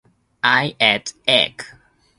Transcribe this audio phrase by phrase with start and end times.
[0.43, 1.63] I ate egg.